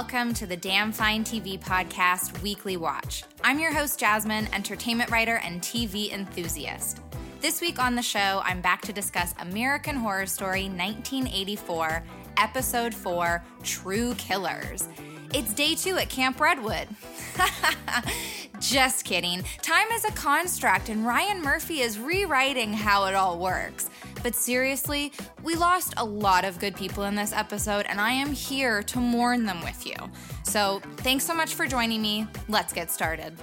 [0.00, 3.22] welcome to the Damn Fine TV podcast Weekly Watch.
[3.44, 7.02] I'm your host, Jasmine, entertainment writer and TV enthusiast.
[7.42, 12.02] This week on the show, I'm back to discuss American Horror Story 1984,
[12.38, 14.88] Episode 4 True Killers.
[15.34, 16.88] It's day two at Camp Redwood.
[18.58, 19.42] Just kidding.
[19.60, 23.90] Time is a construct, and Ryan Murphy is rewriting how it all works.
[24.22, 28.32] But seriously, we lost a lot of good people in this episode, and I am
[28.32, 29.96] here to mourn them with you.
[30.42, 32.26] So thanks so much for joining me.
[32.48, 33.34] Let's get started.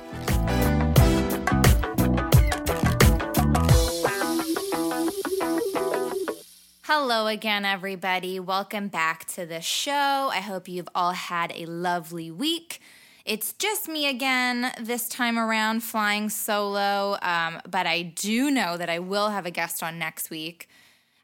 [6.84, 8.40] Hello again, everybody.
[8.40, 10.30] Welcome back to the show.
[10.32, 12.80] I hope you've all had a lovely week.
[13.28, 18.90] It's just me again this time around flying solo, um, but I do know that
[18.90, 20.70] I will have a guest on next week.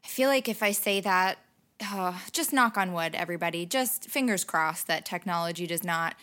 [0.04, 1.38] I feel like if I say that,
[1.82, 3.64] oh, just knock on wood, everybody.
[3.64, 6.14] Just fingers crossed that technology does not,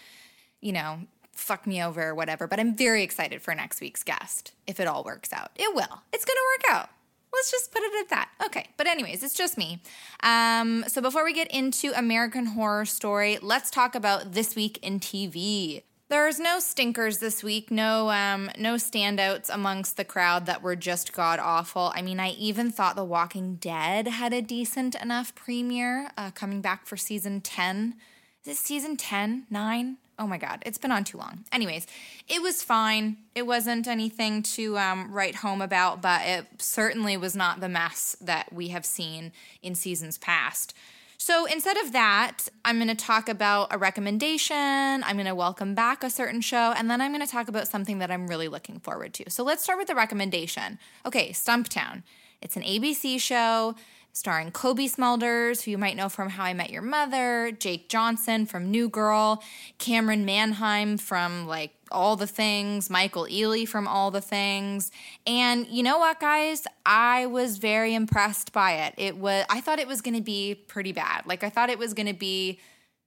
[0.62, 1.00] you know,
[1.34, 2.46] fuck me over or whatever.
[2.46, 5.50] But I'm very excited for next week's guest if it all works out.
[5.56, 6.04] It will.
[6.14, 6.90] It's going to work out.
[7.34, 8.30] Let's just put it at that.
[8.46, 9.82] Okay, but anyways, it's just me.
[10.22, 15.00] Um, so before we get into American Horror Story, let's talk about this week in
[15.00, 15.84] TV.
[16.10, 21.14] There's no stinkers this week, no um, no standouts amongst the crowd that were just
[21.14, 21.94] god awful.
[21.96, 26.60] I mean, I even thought The Walking Dead had a decent enough premiere uh, coming
[26.60, 27.96] back for season 10.
[28.44, 29.46] Is it season 10?
[29.50, 29.98] 9?
[30.20, 31.46] Oh my god, it's been on too long.
[31.52, 31.88] Anyways,
[32.28, 33.18] it was fine.
[33.34, 38.16] It wasn't anything to um, write home about, but it certainly was not the mess
[38.22, 39.32] that we have seen
[39.64, 40.76] in seasons past.
[41.18, 44.56] So instead of that, I'm going to talk about a recommendation.
[44.58, 47.68] I'm going to welcome back a certain show, and then I'm going to talk about
[47.68, 49.30] something that I'm really looking forward to.
[49.30, 50.80] So let's start with the recommendation.
[51.06, 52.02] Okay, Stumptown.
[52.42, 53.76] It's an ABC show
[54.14, 58.46] starring Cobie Smulders, who you might know from How I Met Your Mother, Jake Johnson
[58.46, 59.44] from New Girl,
[59.80, 64.92] Camryn Manheim from like All the Things, Michael Ealy from All the Things.
[65.26, 66.66] And you know what, guys?
[66.86, 68.96] I was very impressed by it.
[68.98, 71.26] It was I thought it was gonna be pretty bad.
[71.26, 72.60] Like I thought it was gonna be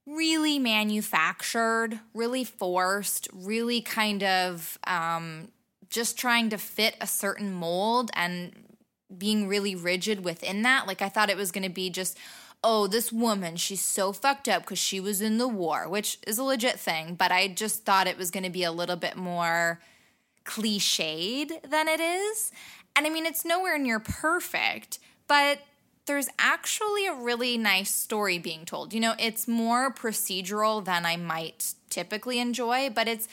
[0.07, 5.49] really manufactured, really forced, really kind of um,
[5.89, 8.51] just trying to fit a certain mold and
[9.17, 10.87] being really rigid within that.
[10.87, 12.17] Like I thought it was going to be just
[12.67, 16.39] oh, this woman, she's so fucked up because she was in the war, which is
[16.39, 19.15] a legit thing, but I just thought it was going to be a little bit
[19.15, 19.79] more
[20.45, 22.51] cliched than it is.
[22.95, 25.59] And I mean, it's nowhere near perfect, but
[26.07, 28.93] there's actually a really nice story being told.
[28.93, 33.27] You know, it's more procedural than I might typically enjoy, but it's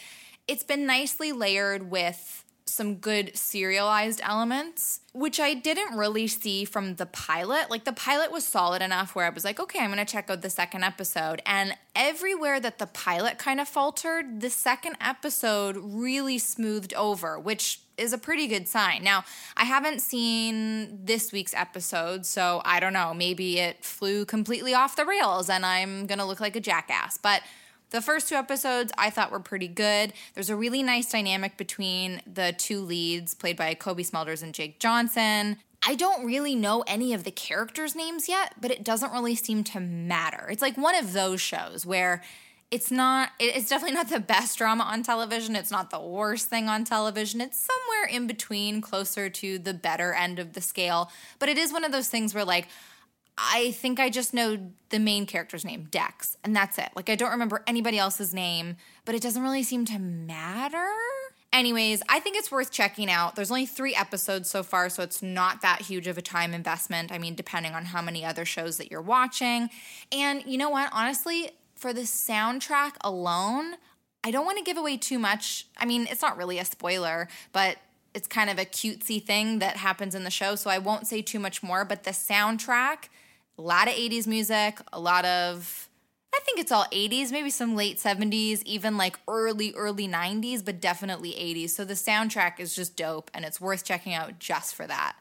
[0.48, 6.96] it's been nicely layered with some good serialized elements, which I didn't really see from
[6.96, 7.70] the pilot.
[7.70, 10.42] Like the pilot was solid enough where I was like, okay, I'm to check out
[10.42, 11.42] the second episode.
[11.44, 17.80] And everywhere that the pilot kind of faltered, the second episode really smoothed over, which
[17.98, 19.04] is a pretty good sign.
[19.04, 19.24] Now,
[19.56, 23.12] I haven't seen this week's episode, so I don't know.
[23.12, 27.18] Maybe it flew completely off the rails and I'm to look like a jackass.
[27.18, 27.42] But
[27.92, 30.12] the first two episodes I thought were pretty good.
[30.34, 34.80] There's a really nice dynamic between the two leads, played by Cobie Smulders and Jake
[34.80, 35.58] Johnson.
[35.86, 39.62] I don't really know any of the characters' names yet, but it doesn't really seem
[39.64, 40.48] to matter.
[40.50, 42.22] It's like one of those shows where
[42.70, 46.70] it's not it's definitely not the best drama on television it's not the worst thing
[46.70, 51.50] on television it's somewhere in between closer to the better end of the scale but
[51.50, 52.68] it is one of those things where like
[53.44, 56.90] I think I just know the main character's name, Dex, and that's it.
[56.94, 60.88] Like I don't remember anybody else's name, but it doesn't really seem to matter.
[61.52, 63.34] Anyways, I think it's worth checking out.
[63.36, 67.12] There's only three episodes so far, so it's not that huge of a time investment.
[67.12, 69.68] I mean, depending on how many other shows that you're watching.
[70.10, 70.88] And you know what?
[70.92, 73.74] Honestly, for the soundtrack alone,
[74.24, 75.66] I don't want to give away too much.
[75.76, 77.76] I mean, it's not really a spoiler, but
[78.14, 81.20] it's kind of a cutesy thing that happens in the show, so I won't say
[81.22, 81.84] too much more.
[81.84, 83.08] But the soundtrack
[83.62, 85.88] a lot of 80s music, a lot of
[86.34, 90.80] I think it's all 80s, maybe some late 70s, even like early early 90s, but
[90.80, 91.70] definitely 80s.
[91.70, 95.14] So the soundtrack is just dope and it's worth checking out just for that.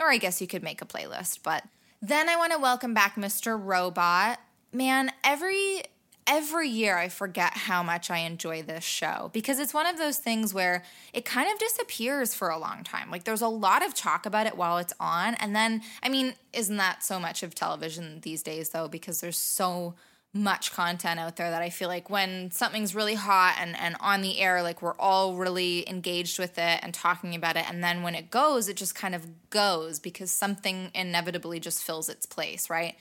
[0.00, 1.62] Or I guess you could make a playlist, but
[2.02, 3.58] then I want to welcome back Mr.
[3.62, 4.40] Robot.
[4.72, 5.82] Man, every
[6.26, 10.18] every year I forget how much I enjoy this show because it's one of those
[10.18, 10.82] things where
[11.12, 13.10] it kind of disappears for a long time.
[13.10, 15.34] Like there's a lot of talk about it while it's on.
[15.34, 18.88] And then, I mean, isn't that so much of television these days though?
[18.88, 19.94] Because there's so
[20.36, 24.20] much content out there that I feel like when something's really hot and, and on
[24.20, 27.70] the air, like we're all really engaged with it and talking about it.
[27.70, 32.08] And then when it goes, it just kind of goes because something inevitably just fills
[32.08, 32.96] its place, right?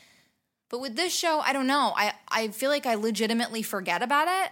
[0.74, 1.94] But with this show, I don't know.
[1.96, 4.52] I, I feel like I legitimately forget about it.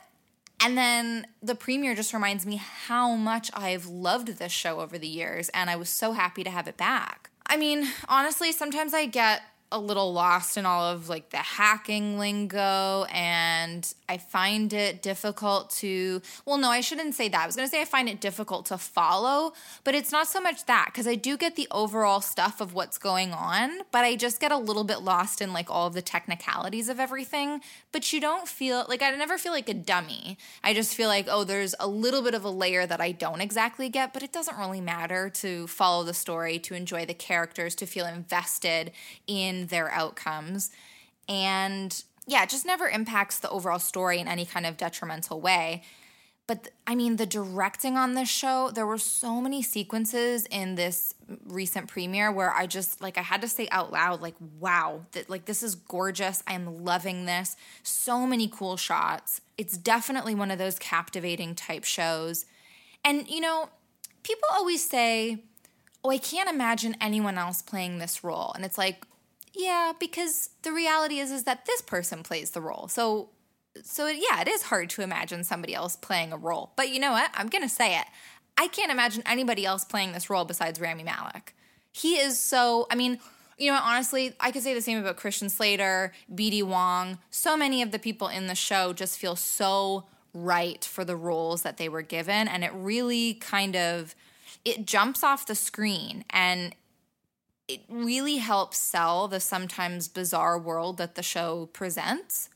[0.63, 5.07] And then the premiere just reminds me how much I've loved this show over the
[5.07, 7.31] years, and I was so happy to have it back.
[7.47, 9.41] I mean, honestly, sometimes I get
[9.71, 15.69] a little lost in all of like the hacking lingo and I find it difficult
[15.81, 17.43] to well no I shouldn't say that.
[17.43, 19.53] I was going to say I find it difficult to follow,
[19.83, 22.97] but it's not so much that cuz I do get the overall stuff of what's
[22.97, 26.01] going on, but I just get a little bit lost in like all of the
[26.01, 30.37] technicalities of everything, but you don't feel like I never feel like a dummy.
[30.63, 33.41] I just feel like oh there's a little bit of a layer that I don't
[33.41, 37.73] exactly get, but it doesn't really matter to follow the story, to enjoy the characters,
[37.75, 38.91] to feel invested
[39.27, 40.71] in their outcomes.
[41.27, 45.83] And yeah, it just never impacts the overall story in any kind of detrimental way.
[46.47, 51.15] But I mean, the directing on this show, there were so many sequences in this
[51.45, 55.29] recent premiere where I just like I had to say out loud, like, wow, that
[55.29, 56.43] like this is gorgeous.
[56.45, 57.55] I am loving this.
[57.83, 59.39] So many cool shots.
[59.57, 62.45] It's definitely one of those captivating type shows.
[63.05, 63.69] And you know,
[64.23, 65.43] people always say,
[66.03, 68.51] Oh, I can't imagine anyone else playing this role.
[68.55, 69.05] And it's like,
[69.53, 72.87] yeah, because the reality is is that this person plays the role.
[72.87, 73.29] So
[73.83, 76.73] so yeah, it is hard to imagine somebody else playing a role.
[76.75, 77.31] But you know what?
[77.33, 78.05] I'm going to say it.
[78.57, 81.55] I can't imagine anybody else playing this role besides Rami Malek.
[81.91, 83.19] He is so, I mean,
[83.57, 87.19] you know, honestly, I could say the same about Christian Slater, BD Wong.
[87.29, 91.61] So many of the people in the show just feel so right for the roles
[91.63, 94.15] that they were given and it really kind of
[94.63, 96.73] it jumps off the screen and
[97.71, 102.49] it really helps sell the sometimes bizarre world that the show presents.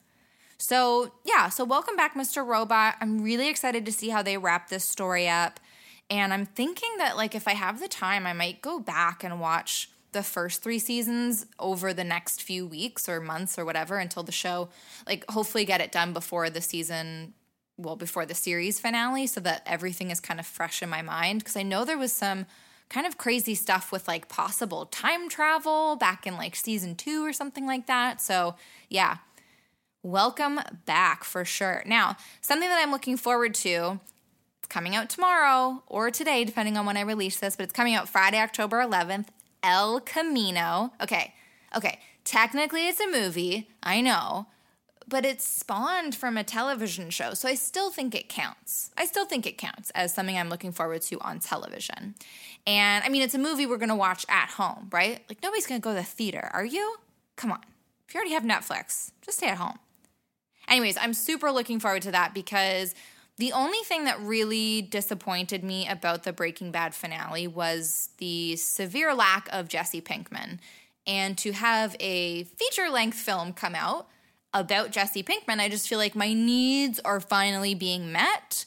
[0.57, 2.45] So, yeah, so welcome back, Mr.
[2.45, 2.95] Robot.
[2.99, 5.59] I'm really excited to see how they wrap this story up.
[6.09, 9.39] And I'm thinking that, like, if I have the time, I might go back and
[9.39, 14.23] watch the first three seasons over the next few weeks or months or whatever until
[14.23, 14.69] the show,
[15.07, 17.33] like, hopefully get it done before the season,
[17.77, 21.39] well, before the series finale so that everything is kind of fresh in my mind.
[21.39, 22.45] Because I know there was some
[22.89, 27.33] kind of crazy stuff with like possible time travel back in like season two or
[27.33, 28.21] something like that.
[28.21, 28.55] So,
[28.89, 29.17] yeah,
[30.03, 31.83] welcome back for sure.
[31.85, 33.99] Now, something that I'm looking forward to.
[34.59, 37.93] It's coming out tomorrow or today, depending on when I release this, but it's coming
[37.93, 39.27] out Friday, October 11th.
[39.61, 40.93] El Camino.
[41.01, 41.33] Okay,
[41.75, 41.99] okay.
[42.23, 43.67] Technically, it's a movie.
[43.81, 44.47] I know
[45.07, 47.33] but it's spawned from a television show.
[47.33, 48.91] So I still think it counts.
[48.97, 52.15] I still think it counts as something I'm looking forward to on television.
[52.65, 55.21] And I mean, it's a movie we're going to watch at home, right?
[55.29, 56.95] Like, nobody's going to go to the theater, are you?
[57.35, 57.61] Come on.
[58.07, 59.79] If you already have Netflix, just stay at home.
[60.67, 62.95] Anyways, I'm super looking forward to that because
[63.37, 69.13] the only thing that really disappointed me about the Breaking Bad finale was the severe
[69.13, 70.59] lack of Jesse Pinkman.
[71.05, 74.07] And to have a feature length film come out
[74.55, 78.65] about Jesse Pinkman, I just feel like my needs are finally being met.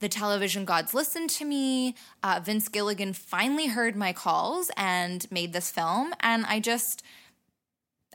[0.00, 1.94] The television gods listened to me.
[2.22, 6.14] Uh, Vince Gilligan finally heard my calls and made this film.
[6.20, 7.02] And I just,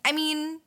[0.04, 0.62] I mean,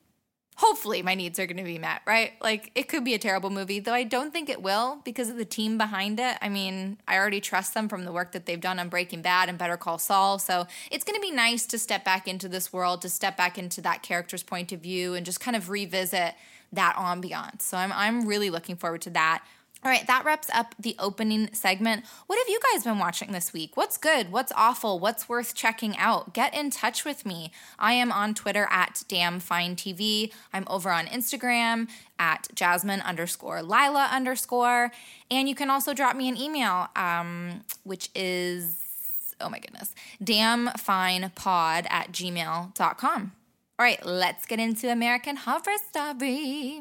[0.56, 2.32] hopefully my needs are going to be met, right?
[2.40, 5.36] Like it could be a terrible movie, though I don't think it will because of
[5.36, 6.38] the team behind it.
[6.40, 9.48] I mean, I already trust them from the work that they've done on Breaking Bad
[9.48, 10.38] and Better Call Saul.
[10.38, 13.58] So it's going to be nice to step back into this world, to step back
[13.58, 16.34] into that character's point of view and just kind of revisit
[16.72, 17.62] that ambiance.
[17.62, 19.44] So I'm I'm really looking forward to that.
[19.84, 22.04] All right, that wraps up the opening segment.
[22.26, 23.76] What have you guys been watching this week?
[23.76, 24.32] What's good?
[24.32, 24.98] What's awful?
[24.98, 26.32] What's worth checking out?
[26.32, 27.52] Get in touch with me.
[27.78, 30.32] I am on Twitter at damnfinetv.
[30.52, 34.90] I'm over on Instagram at jasmine underscore lila underscore.
[35.30, 41.86] And you can also drop me an email, um, which is, oh my goodness, damnfinepod
[41.90, 43.32] at gmail.com.
[43.78, 46.80] All right, let's get into American Horror Story.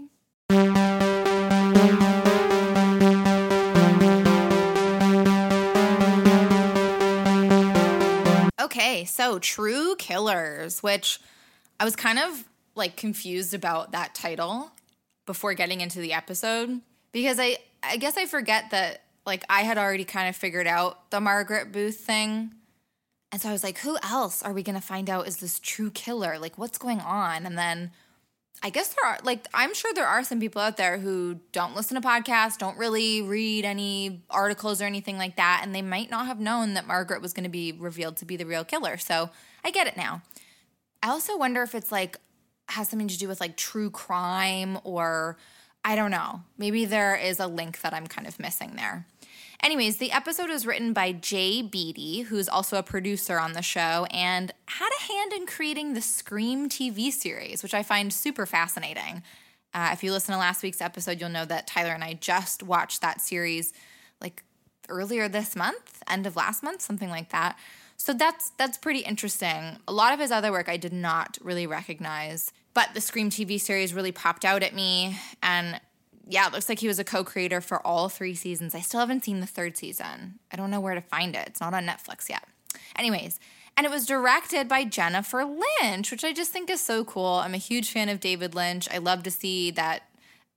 [8.76, 11.22] Okay, so True Killers, which
[11.80, 12.44] I was kind of
[12.76, 14.70] like confused about that title
[15.26, 16.82] before getting into the episode
[17.14, 21.10] because I I guess I forget that like I had already kind of figured out
[21.10, 22.54] the Margaret Booth thing.
[23.32, 25.58] And so I was like, who else are we going to find out is this
[25.58, 26.38] true killer?
[26.38, 27.46] Like what's going on?
[27.46, 27.92] And then
[28.66, 31.76] I guess there are like I'm sure there are some people out there who don't
[31.76, 36.10] listen to podcasts, don't really read any articles or anything like that, and they might
[36.10, 38.98] not have known that Margaret was going to be revealed to be the real killer.
[38.98, 39.30] So
[39.64, 40.24] I get it now.
[41.04, 42.18] I also wonder if it's like
[42.70, 45.38] has something to do with like true crime or
[45.84, 46.42] I don't know.
[46.58, 49.06] Maybe there is a link that I'm kind of missing there.
[49.64, 54.06] Anyways, the episode was written by Jay Beattie, who's also a producer on the show,
[54.12, 59.24] and had a hand in creating the Scream TV series, which I find super fascinating.
[59.74, 62.64] Uh, if you listen to last week's episode, you'll know that Tyler and I just
[62.64, 63.74] watched that series
[64.22, 64.44] like
[64.88, 67.58] earlier this month, end of last month, something like that.
[67.98, 69.78] So that's that's pretty interesting.
[69.88, 73.60] A lot of his other work I did not really recognize, but the Scream TV
[73.60, 75.80] series really popped out at me and
[76.28, 78.74] yeah, it looks like he was a co-creator for all 3 seasons.
[78.74, 80.40] I still haven't seen the third season.
[80.52, 81.48] I don't know where to find it.
[81.48, 82.44] It's not on Netflix yet.
[82.98, 83.40] Anyways,
[83.78, 87.36] and it was directed by Jennifer Lynch, which I just think is so cool.
[87.36, 88.88] I'm a huge fan of David Lynch.
[88.92, 90.04] I love to see that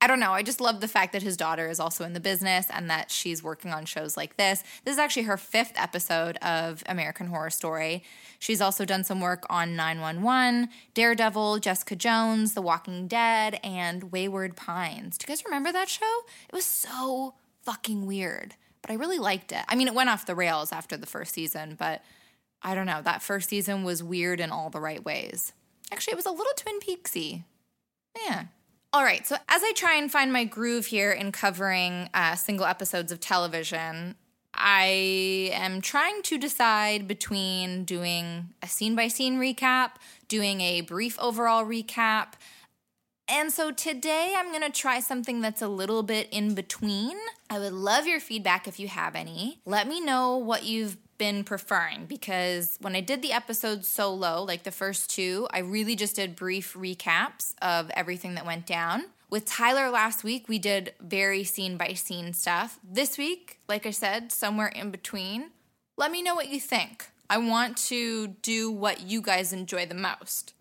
[0.00, 0.30] I don't know.
[0.30, 3.10] I just love the fact that his daughter is also in the business and that
[3.10, 4.62] she's working on shows like this.
[4.84, 8.04] This is actually her fifth episode of American Horror Story.
[8.38, 14.54] She's also done some work on 911, Daredevil, Jessica Jones, The Walking Dead, and Wayward
[14.56, 15.18] Pines.
[15.18, 16.20] Do you guys remember that show?
[16.48, 19.64] It was so fucking weird, but I really liked it.
[19.68, 22.04] I mean, it went off the rails after the first season, but
[22.62, 23.02] I don't know.
[23.02, 25.52] That first season was weird in all the right ways.
[25.90, 27.42] Actually, it was a little Twin Peaksy.
[28.24, 28.44] Yeah,
[28.92, 32.64] all right, so as I try and find my groove here in covering uh, single
[32.64, 34.16] episodes of television,
[34.54, 39.92] I am trying to decide between doing a scene by scene recap,
[40.26, 42.32] doing a brief overall recap.
[43.28, 47.16] And so today I'm going to try something that's a little bit in between.
[47.50, 49.60] I would love your feedback if you have any.
[49.66, 54.62] Let me know what you've been preferring because when I did the episode solo, like
[54.62, 59.06] the first two, I really just did brief recaps of everything that went down.
[59.30, 62.78] With Tyler last week, we did very scene by scene stuff.
[62.82, 65.50] This week, like I said, somewhere in between.
[65.98, 67.08] Let me know what you think.
[67.28, 70.54] I want to do what you guys enjoy the most.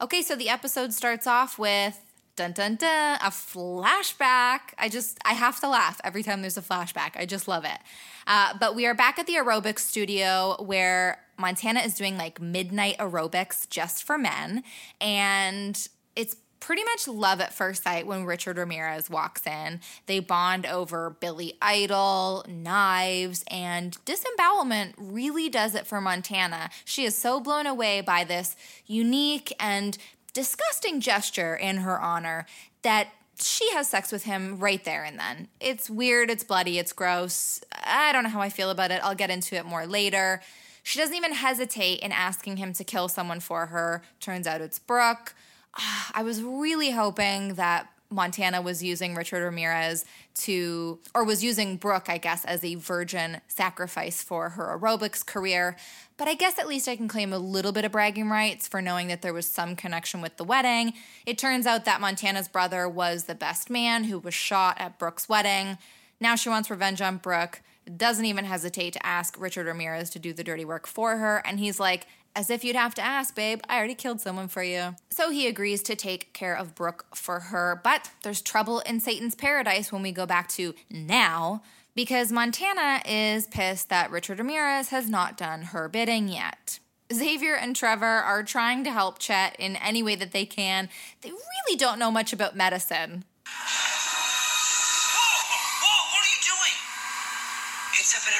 [0.00, 2.00] Okay, so the episode starts off with
[2.38, 4.60] dun dun dun a flashback.
[4.78, 7.12] I just I have to laugh every time there's a flashback.
[7.16, 7.78] I just love it.
[8.28, 12.98] Uh, but we are back at the aerobics studio where Montana is doing like midnight
[12.98, 14.62] aerobics just for men.
[15.00, 19.80] And it's pretty much love at first sight when Richard Ramirez walks in.
[20.06, 26.68] They bond over Billy Idol, knives, and disembowelment really does it for Montana.
[26.84, 29.96] She is so blown away by this unique and
[30.34, 32.44] disgusting gesture in her honor
[32.82, 33.08] that
[33.40, 35.48] she has sex with him right there and then.
[35.60, 37.60] It's weird, it's bloody, it's gross.
[37.72, 39.00] I don't know how I feel about it.
[39.02, 40.40] I'll get into it more later.
[40.82, 44.02] She doesn't even hesitate in asking him to kill someone for her.
[44.20, 45.34] Turns out it's Brooke.
[45.76, 51.76] Ah, I was really hoping that Montana was using Richard Ramirez to, or was using
[51.76, 55.76] Brooke, I guess, as a virgin sacrifice for her aerobics career.
[56.16, 58.80] But I guess at least I can claim a little bit of bragging rights for
[58.80, 60.94] knowing that there was some connection with the wedding.
[61.26, 65.28] It turns out that Montana's brother was the best man who was shot at Brooke's
[65.28, 65.76] wedding.
[66.18, 67.60] Now she wants revenge on Brooke,
[67.96, 71.42] doesn't even hesitate to ask Richard Ramirez to do the dirty work for her.
[71.46, 72.06] And he's like,
[72.38, 74.94] as if you'd have to ask, babe, I already killed someone for you.
[75.10, 79.34] So he agrees to take care of Brooke for her, but there's trouble in Satan's
[79.34, 81.62] paradise when we go back to now
[81.96, 86.78] because Montana is pissed that Richard Ramirez has not done her bidding yet.
[87.12, 90.88] Xavier and Trevor are trying to help Chet in any way that they can.
[91.22, 93.24] They really don't know much about medicine.
[93.42, 93.50] What
[96.22, 96.76] are you doing?
[97.98, 98.30] It's for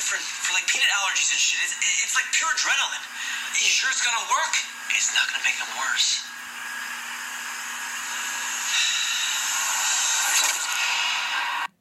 [0.55, 1.59] like peanut allergies and shit.
[1.65, 1.75] It's,
[2.05, 3.18] it's like pure adrenaline.
[3.59, 4.55] You sure it's gonna work?
[4.91, 6.23] It's not gonna make them worse.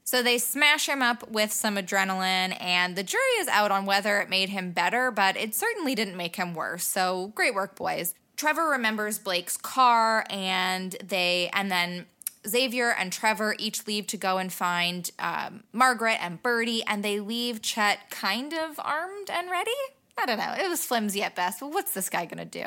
[0.03, 4.19] So they smash him up with some adrenaline, and the jury is out on whether
[4.21, 6.83] it made him better, but it certainly didn't make him worse.
[6.85, 8.15] So great work, boys.
[8.37, 12.05] Trevor remembers Blake's car, and they, and then
[12.47, 17.19] Xavier and Trevor each leave to go and find um, Margaret and Birdie, and they
[17.19, 19.71] leave Chet kind of armed and ready.
[20.17, 20.55] I don't know.
[20.57, 22.65] It was flimsy at best, but what's this guy gonna do?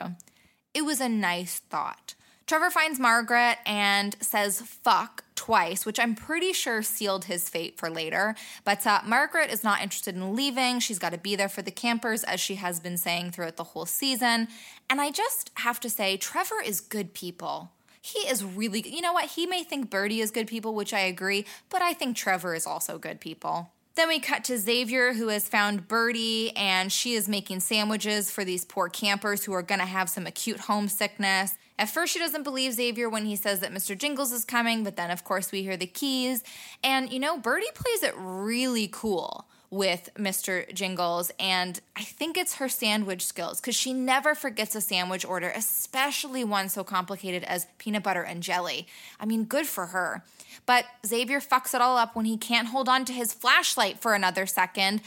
[0.72, 2.14] It was a nice thought.
[2.46, 7.88] Trevor finds Margaret and says fuck twice, which I'm pretty sure sealed his fate for
[7.88, 8.34] later.
[8.64, 10.80] But uh, Margaret is not interested in leaving.
[10.80, 13.64] She's got to be there for the campers, as she has been saying throughout the
[13.64, 14.48] whole season.
[14.88, 17.70] And I just have to say, Trevor is good people.
[18.02, 19.26] He is really, you know what?
[19.30, 22.66] He may think Birdie is good people, which I agree, but I think Trevor is
[22.66, 23.70] also good people.
[23.96, 28.44] Then we cut to Xavier, who has found Birdie, and she is making sandwiches for
[28.44, 31.54] these poor campers who are going to have some acute homesickness.
[31.78, 33.98] At first, she doesn't believe Xavier when he says that Mr.
[33.98, 36.44] Jingles is coming, but then, of course, we hear the keys.
[36.84, 39.46] And, you know, Birdie plays it really cool.
[39.70, 40.72] with Mr.
[40.74, 45.48] Jingles, and I think it's her sandwich skills because she never forgets a sandwich order,
[45.54, 48.88] especially one so complicated as peanut butter and jelly.
[49.20, 50.24] I mean, good for her.
[50.66, 54.14] But Xavier fucks it all up when he can't hold on to his flashlight for
[54.14, 55.02] another second.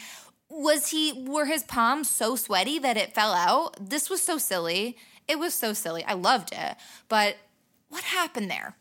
[0.49, 3.77] Was he, were his palms so sweaty that it fell out?
[3.79, 4.97] This was so silly.
[5.27, 6.03] It was so silly.
[6.03, 6.75] I loved it.
[7.07, 7.37] But
[7.89, 8.75] what happened there?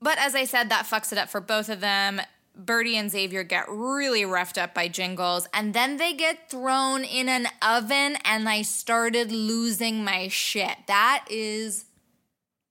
[0.00, 2.20] But as I said, that fucks it up for both of them.
[2.56, 7.28] Birdie and Xavier get really roughed up by Jingles, and then they get thrown in
[7.28, 10.76] an oven, and I started losing my shit.
[10.86, 11.86] That is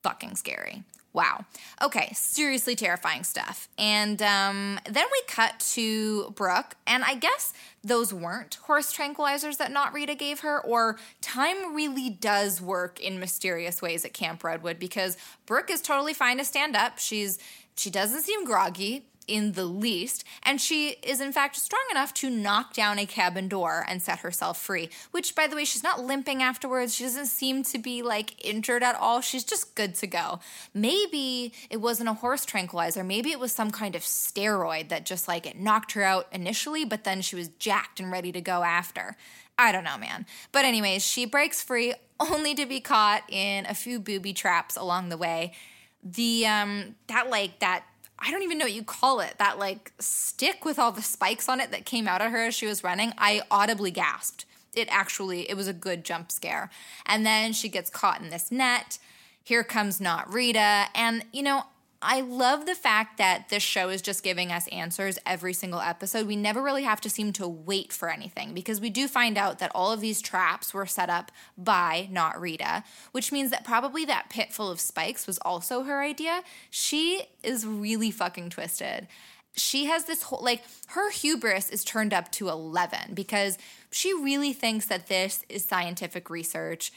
[0.03, 0.83] fucking scary.
[1.11, 1.45] Wow.
[1.81, 3.67] Okay, seriously terrifying stuff.
[3.79, 7.51] And um, then we cut to Brooke, and I guess
[7.83, 13.19] those weren't horse tranquilizers that Not Rita gave her, or time really does work in
[13.19, 16.99] mysterious ways at Camp Redwood because Brooke is totally fine to stand up.
[16.99, 17.39] She's
[17.75, 22.29] she doesn't seem groggy in the least, and she is in fact strong enough to
[22.29, 24.89] knock down a cabin door and set herself free.
[25.11, 26.95] Which, by the way, she's not limping afterwards.
[26.95, 29.21] She doesn't seem to be like injured at all.
[29.21, 30.39] She's just good to go.
[30.73, 33.03] Maybe it wasn't a horse tranquilizer.
[33.03, 36.85] Maybe it was some kind of steroid that just like it knocked her out initially,
[36.85, 39.15] but then she was jacked and ready to go after.
[39.57, 40.25] I don't know, man.
[40.53, 45.09] But, anyways, she breaks free only to be caught in a few booby traps along
[45.09, 45.53] the way.
[46.01, 47.83] The, um, that like, that
[48.21, 51.47] I don't even know what you call it, that like stick with all the spikes
[51.47, 54.45] on it that came out at her as she was running, I audibly gasped.
[54.75, 56.69] It actually, it was a good jump scare.
[57.05, 58.99] And then she gets caught in this net.
[59.43, 60.85] Here comes not Rita.
[60.93, 61.63] And, you know,
[62.01, 66.27] I love the fact that this show is just giving us answers every single episode.
[66.27, 69.59] We never really have to seem to wait for anything because we do find out
[69.59, 74.05] that all of these traps were set up by not Rita, which means that probably
[74.05, 76.41] that pit full of spikes was also her idea.
[76.69, 79.07] She is really fucking twisted.
[79.55, 83.57] She has this whole, like, her hubris is turned up to 11 because
[83.91, 86.93] she really thinks that this is scientific research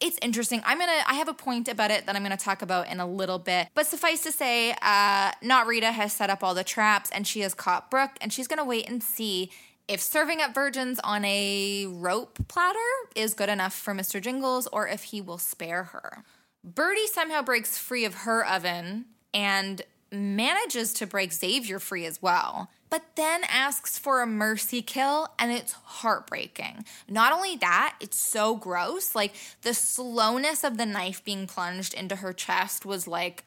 [0.00, 0.62] it's interesting.
[0.64, 0.92] I'm gonna.
[1.06, 3.68] I have a point about it that I'm gonna talk about in a little bit.
[3.74, 7.40] But suffice to say, uh, not Rita has set up all the traps, and she
[7.40, 9.50] has caught Brooke, and she's gonna wait and see
[9.88, 12.78] if serving up virgins on a rope platter
[13.16, 14.20] is good enough for Mr.
[14.20, 16.22] Jingles, or if he will spare her.
[16.62, 19.82] Birdie somehow breaks free of her oven and
[20.12, 25.52] manages to break Xavier free as well but then asks for a mercy kill and
[25.52, 26.84] it's heartbreaking.
[27.08, 29.14] Not only that, it's so gross.
[29.14, 33.44] Like the slowness of the knife being plunged into her chest was like,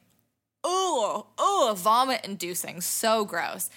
[0.63, 2.81] oh, oh, vomit inducing.
[2.81, 3.69] So gross.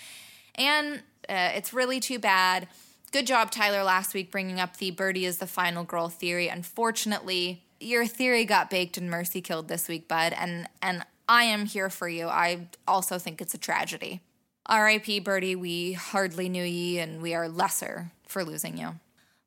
[0.54, 2.68] And uh, it's really too bad.
[3.12, 6.48] Good job, Tyler, last week bringing up the birdie is the final girl theory.
[6.48, 10.34] Unfortunately, your theory got baked and mercy killed this week, bud.
[10.36, 12.26] And, and I am here for you.
[12.26, 14.20] I also think it's a tragedy.
[14.66, 15.20] R.I.P.
[15.20, 18.94] Birdie, we hardly knew ye, and we are lesser for losing you.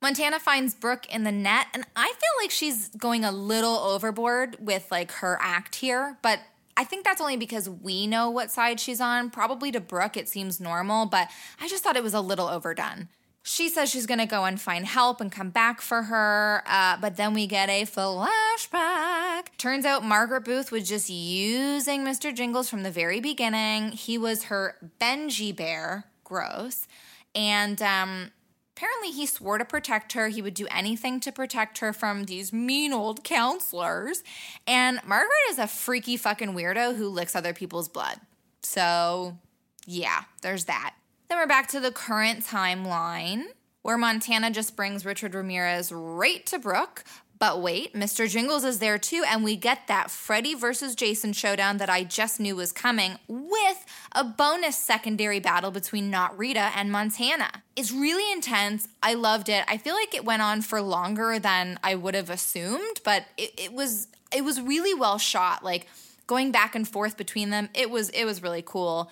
[0.02, 4.58] Montana finds Brooke in the net, and I feel like she's going a little overboard
[4.60, 6.40] with like her act here, but
[6.78, 9.32] I think that's only because we know what side she's on.
[9.32, 13.10] Probably to Brooke, it seems normal, but I just thought it was a little overdone.
[13.50, 16.98] She says she's going to go and find help and come back for her, uh,
[17.00, 19.56] but then we get a flashback.
[19.58, 22.36] Turns out Margaret Booth was just using Mr.
[22.36, 23.94] Jingles from the very beginning.
[23.94, 26.90] He was her Benji bear, gross.
[27.34, 28.32] And um,
[28.76, 30.28] apparently he swore to protect her.
[30.28, 34.26] He would do anything to protect her from these mean old counselors.
[34.68, 38.20] And Margaret is a freaky fucking weirdo who licks other people's blood.
[38.62, 39.38] So,
[39.86, 40.96] yeah, there's that.
[41.30, 43.44] Then we're back to the current timeline
[43.82, 47.04] where Montana just brings Richard Ramirez right to Brooke.
[47.38, 48.30] But wait, Mr.
[48.30, 52.40] Jingles is there too, and we get that Freddy versus Jason showdown that I just
[52.40, 57.64] knew was coming with a bonus secondary battle between Not Rita and Montana.
[57.76, 58.88] It's really intense.
[59.04, 59.66] I loved it.
[59.68, 63.52] I feel like it went on for longer than I would have assumed, but it,
[63.58, 65.64] it was it was really well shot.
[65.64, 65.88] Like
[66.26, 69.12] going back and forth between them, it was it was really cool.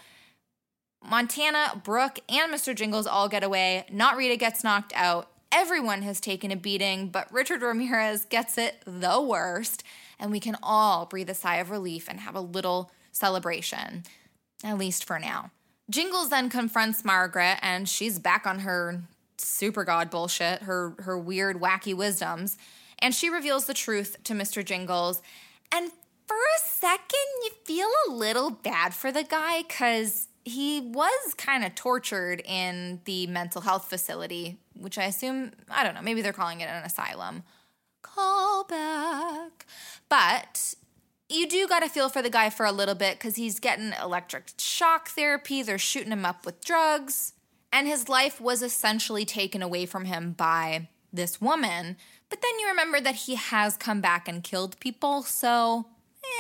[1.08, 2.76] Montana, Brooke, and Mr.
[2.76, 3.86] Jingles all get away.
[3.92, 5.30] Not Rita gets knocked out.
[5.52, 9.84] Everyone has taken a beating, but Richard Ramirez gets it the worst.
[10.20, 14.04] And we can all breathe a sigh of relief and have a little celebration,
[14.64, 15.52] at least for now.
[15.90, 19.04] Jingles then confronts Margaret, and she's back on her
[19.38, 22.58] super god bullshit, her, her weird, wacky wisdoms.
[23.00, 24.64] And she reveals the truth to Mr.
[24.64, 25.22] Jingles.
[25.72, 25.92] And
[26.28, 31.66] for a second, you feel a little bad for the guy because he was kind
[31.66, 36.34] of tortured in the mental health facility, which I assume, I don't know, maybe they're
[36.34, 37.44] calling it an asylum.
[38.04, 39.66] Call back.
[40.08, 40.76] But
[41.28, 43.94] you do got to feel for the guy for a little bit because he's getting
[44.02, 45.64] electric shock therapy.
[45.64, 47.34] They're shooting him up with drugs.
[47.74, 51.98] And his life was essentially taken away from him by this woman.
[52.30, 55.24] But then you remember that he has come back and killed people.
[55.24, 55.88] So,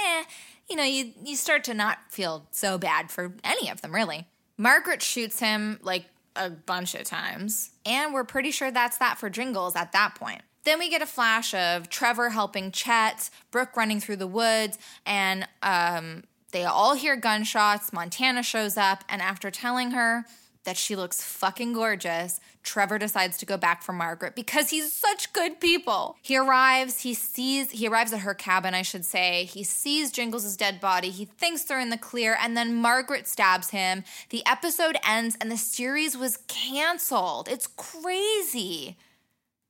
[0.03, 0.23] eh,
[0.69, 4.27] you know, you, you start to not feel so bad for any of them, really.
[4.57, 7.71] Margaret shoots him like a bunch of times.
[7.85, 10.41] And we're pretty sure that's that for Jingles at that point.
[10.63, 15.47] Then we get a flash of Trevor helping Chet, Brooke running through the woods, and
[15.61, 17.93] um, they all hear gunshots.
[17.93, 20.25] Montana shows up, and after telling her
[20.65, 25.31] that she looks fucking gorgeous, Trevor decides to go back for Margaret because he's such
[25.33, 26.17] good people.
[26.21, 29.45] He arrives, he sees, he arrives at her cabin, I should say.
[29.45, 31.09] He sees Jingles' dead body.
[31.09, 34.03] He thinks they're in the clear, and then Margaret stabs him.
[34.29, 37.47] The episode ends, and the series was canceled.
[37.47, 38.97] It's crazy.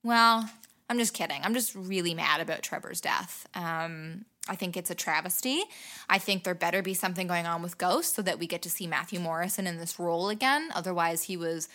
[0.03, 0.49] Well,
[0.89, 1.41] I'm just kidding.
[1.43, 3.47] I'm just really mad about Trevor's death.
[3.55, 5.63] Um, I think it's a travesty.
[6.09, 8.69] I think there better be something going on with Ghost so that we get to
[8.69, 10.69] see Matthew Morrison in this role again.
[10.75, 11.67] Otherwise, he was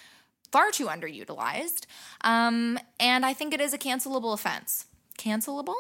[0.53, 1.87] far too underutilized.
[2.23, 4.87] Um, and I think it is a cancelable offense.
[5.19, 5.75] Cancelable?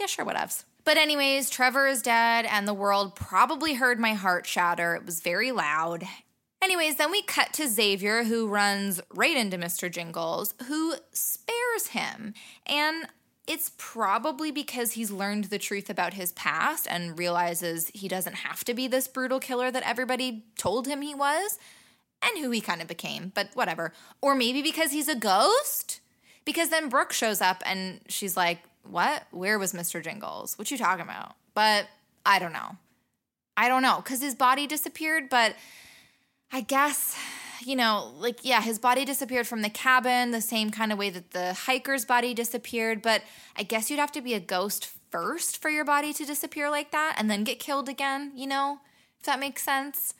[0.00, 0.64] Yeah, sure, whatevs.
[0.84, 4.94] But, anyways, Trevor is dead, and the world probably heard my heart shatter.
[4.94, 6.04] It was very loud.
[6.62, 9.90] Anyways, then we cut to Xavier, who runs right into Mr.
[9.90, 12.34] Jingles, who spares him.
[12.66, 13.06] And
[13.46, 18.64] it's probably because he's learned the truth about his past and realizes he doesn't have
[18.64, 21.58] to be this brutal killer that everybody told him he was
[22.22, 23.92] and who he kind of became, but whatever.
[24.20, 26.00] Or maybe because he's a ghost?
[26.44, 29.24] Because then Brooke shows up and she's like, What?
[29.30, 30.02] Where was Mr.
[30.02, 30.58] Jingles?
[30.58, 31.36] What you talking about?
[31.54, 31.86] But
[32.24, 32.76] I don't know.
[33.56, 33.96] I don't know.
[34.02, 35.54] Because his body disappeared, but
[36.52, 37.16] I guess
[37.64, 41.10] you know, like, yeah, his body disappeared from the cabin the same kind of way
[41.10, 43.02] that the hiker's body disappeared.
[43.02, 43.22] But
[43.56, 46.90] I guess you'd have to be a ghost first for your body to disappear like
[46.90, 48.80] that and then get killed again, you know,
[49.18, 50.14] if that makes sense.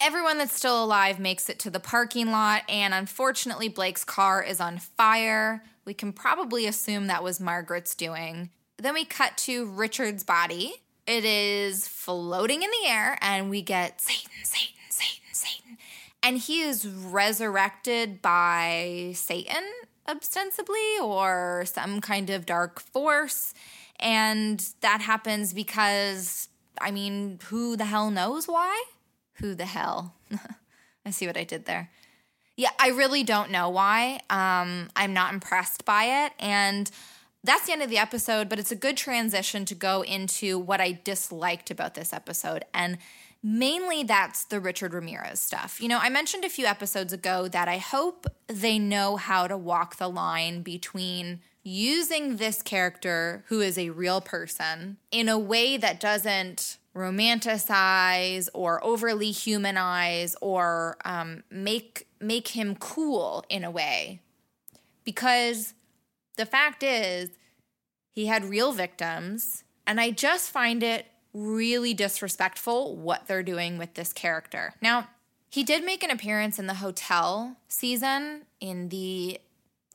[0.00, 4.60] Everyone that's still alive makes it to the parking lot, and unfortunately, Blake's car is
[4.60, 5.64] on fire.
[5.84, 8.50] We can probably assume that was Margaret's doing.
[8.76, 10.74] Then we cut to Richard's body.
[11.04, 15.67] It is floating in the air, and we get Satan, Satan, Satan, Satan
[16.22, 19.64] and he is resurrected by Satan,
[20.08, 23.54] ostensibly, or some kind of dark force.
[24.00, 26.48] And that happens because,
[26.80, 28.84] I mean, who the hell knows why?
[29.34, 30.14] Who the hell?
[31.06, 31.90] I see what I did there.
[32.56, 34.20] Yeah, I really don't know why.
[34.28, 36.32] Um, I'm not impressed by it.
[36.40, 36.90] And
[37.44, 40.80] that's the end of the episode, but it's a good transition to go into what
[40.80, 42.64] I disliked about this episode.
[42.74, 42.98] And
[43.42, 45.80] mainly that's the Richard Ramirez stuff.
[45.80, 49.56] You know, I mentioned a few episodes ago that I hope they know how to
[49.56, 55.76] walk the line between using this character who is a real person in a way
[55.76, 64.20] that doesn't romanticize or overly humanize or um, make make him cool in a way
[65.04, 65.74] because
[66.36, 67.30] the fact is
[68.10, 73.94] he had real victims and i just find it really disrespectful what they're doing with
[73.94, 74.74] this character.
[74.80, 75.08] Now,
[75.50, 79.40] he did make an appearance in the hotel season in the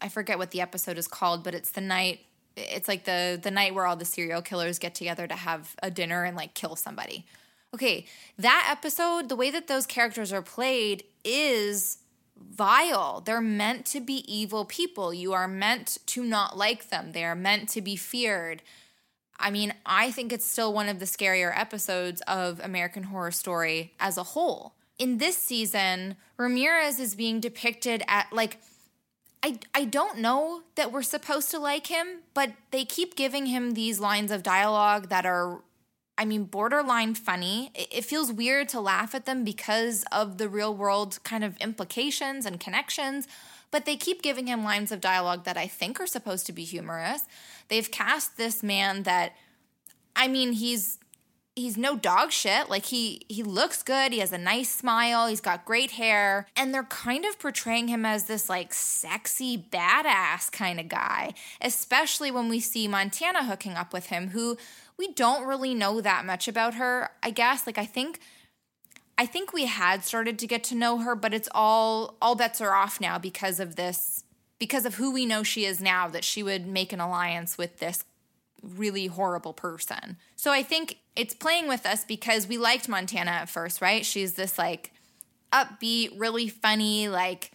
[0.01, 2.21] I forget what the episode is called, but it's the night
[2.55, 5.89] it's like the the night where all the serial killers get together to have a
[5.89, 7.25] dinner and like kill somebody.
[7.73, 8.05] Okay,
[8.37, 11.97] that episode, the way that those characters are played is
[12.37, 13.21] vile.
[13.21, 15.13] They're meant to be evil people.
[15.13, 17.13] You are meant to not like them.
[17.13, 18.61] They are meant to be feared.
[19.39, 23.93] I mean, I think it's still one of the scarier episodes of American Horror Story
[23.99, 24.75] as a whole.
[24.99, 28.59] In this season, Ramirez is being depicted at like
[29.41, 33.71] I I don't know that we're supposed to like him, but they keep giving him
[33.71, 35.61] these lines of dialogue that are
[36.17, 37.71] I mean, borderline funny.
[37.73, 42.45] It feels weird to laugh at them because of the real world kind of implications
[42.45, 43.27] and connections,
[43.73, 46.63] but they keep giving him lines of dialogue that I think are supposed to be
[46.63, 47.23] humorous.
[47.69, 49.33] They've cast this man that
[50.15, 50.99] I mean, he's
[51.55, 52.69] he's no dog shit.
[52.69, 54.13] Like he he looks good.
[54.13, 55.25] He has a nice smile.
[55.25, 60.51] He's got great hair, and they're kind of portraying him as this like sexy badass
[60.51, 61.33] kind of guy.
[61.59, 64.55] Especially when we see Montana hooking up with him, who
[64.97, 67.09] we don't really know that much about her.
[67.23, 68.19] I guess like I think
[69.17, 72.61] I think we had started to get to know her, but it's all all bets
[72.61, 74.23] are off now because of this
[74.59, 77.79] because of who we know she is now that she would make an alliance with
[77.79, 78.03] this
[78.61, 80.17] really horrible person.
[80.35, 84.05] So I think it's playing with us because we liked Montana at first, right?
[84.05, 84.91] She's this like
[85.51, 87.51] upbeat, really funny, like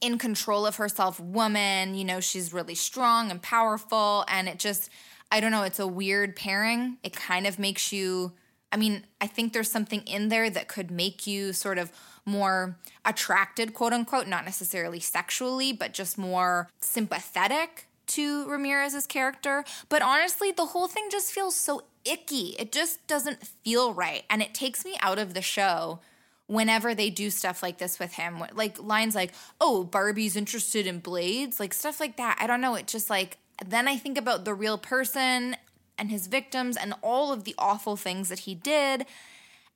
[0.00, 1.94] in control of herself woman.
[1.94, 4.24] You know, she's really strong and powerful.
[4.28, 4.90] And it just,
[5.32, 6.98] I don't know, it's a weird pairing.
[7.02, 8.32] It kind of makes you
[8.70, 11.90] I mean, I think there's something in there that could make you sort of
[12.24, 19.64] more attracted, quote unquote, not necessarily sexually, but just more sympathetic to Ramirez's character.
[19.88, 22.56] But honestly, the whole thing just feels so icky.
[22.58, 24.24] It just doesn't feel right.
[24.28, 26.00] And it takes me out of the show
[26.46, 28.42] whenever they do stuff like this with him.
[28.54, 32.38] Like lines like, oh, Barbie's interested in blades, like stuff like that.
[32.40, 32.74] I don't know.
[32.74, 35.56] It just like, then I think about the real person
[35.98, 39.06] and his victims and all of the awful things that he did.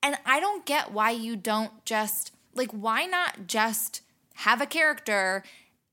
[0.03, 4.03] And I don't get why you don't just, like, why not just
[4.35, 5.43] have a character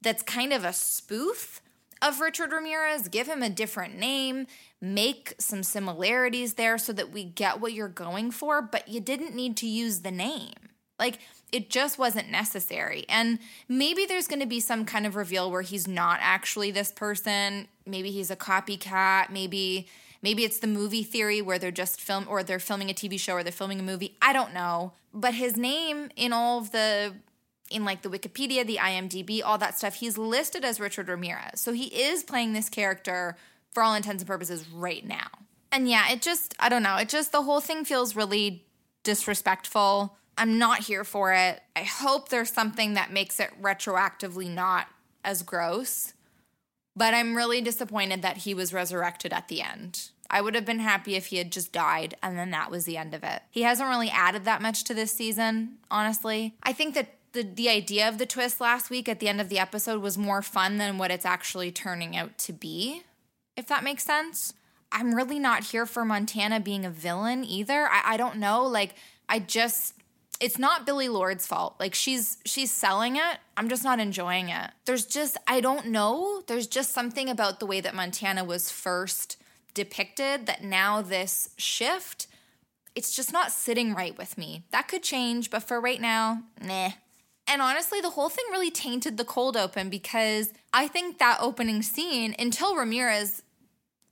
[0.02, 1.62] that's kind of a spoof
[2.02, 4.48] of Richard Ramirez, give him a different name,
[4.80, 9.36] make some similarities there so that we get what you're going for, but you didn't
[9.36, 10.54] need to use the name.
[10.98, 11.20] Like,
[11.52, 13.06] it just wasn't necessary.
[13.10, 16.92] And maybe there's going to be some kind of reveal where he's not actually this
[16.92, 17.68] person.
[17.86, 19.30] Maybe he's a copycat.
[19.30, 19.88] Maybe
[20.22, 23.34] maybe it's the movie theory where they're just film or they're filming a TV show
[23.34, 24.18] or they're filming a movie.
[24.22, 24.94] I don't know.
[25.14, 27.16] But his name in all of the
[27.72, 31.62] in like the Wikipedia, the IMDb, all that stuff, he's listed as Richard Ramirez.
[31.62, 33.38] So he is playing this character
[33.72, 35.28] for all intents and purposes right now.
[35.72, 36.98] And yeah, it just I don't know.
[36.98, 38.66] It just the whole thing feels really
[39.04, 41.62] disrespectful I'm not here for it.
[41.76, 44.88] I hope there's something that makes it retroactively not
[45.22, 46.14] as gross.
[47.00, 50.10] But I'm really disappointed that he was resurrected at the end.
[50.30, 52.98] I would have been happy if he had just died and then that was the
[52.98, 53.42] end of it.
[53.50, 56.56] He hasn't really added that much to this season, honestly.
[56.62, 59.48] I think that the, the idea of the twist last week at the end of
[59.48, 63.04] the episode was more fun than what it's actually turning out to be,
[63.56, 64.54] if that makes sense.
[64.92, 67.88] I'm really not here for Montana being a villain either.
[67.88, 68.66] I, I don't know.
[68.66, 68.96] Like,
[69.30, 69.94] I just
[70.40, 71.76] it's not Billie Lourd's fault.
[71.80, 73.38] Like she's she's selling it.
[73.58, 74.72] I'm just not enjoying it.
[74.86, 76.42] There's just I don't know.
[76.48, 79.38] There's just something about the way that Montana was first
[79.74, 82.28] depicted that now this shift
[82.96, 84.64] it's just not sitting right with me.
[84.72, 86.92] That could change, but for right now, nah.
[87.48, 91.82] And honestly, the whole thing really tainted the cold open because I think that opening
[91.82, 93.42] scene until Ramirez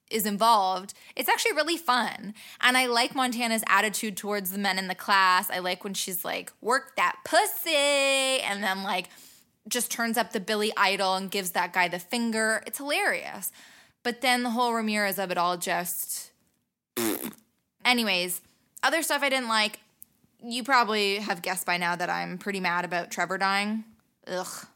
[0.10, 2.34] is involved, it's actually really fun.
[2.62, 5.50] And I like Montana's attitude towards the men in the class.
[5.50, 9.10] I like when she's like, work that pussy, and then like
[9.68, 12.64] just turns up the Billy Idol and gives that guy the finger.
[12.66, 13.52] It's hilarious.
[14.04, 16.32] But then the whole Ramirez of it all just.
[17.86, 18.42] Anyways,
[18.84, 19.80] other stuff I didn't like.
[20.44, 23.84] You probably have guessed by now that I'm pretty mad about Trevor dying.
[24.28, 24.68] Ugh.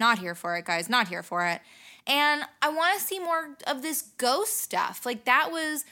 [0.00, 0.88] Not here for it, guys.
[0.88, 1.60] Not here for it.
[2.06, 5.06] And I want to see more of this ghost stuff.
[5.06, 5.84] Like that was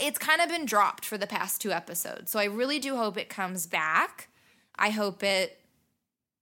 [0.00, 2.30] it's kind of been dropped for the past two episodes.
[2.30, 4.28] So I really do hope it comes back.
[4.78, 5.58] I hope it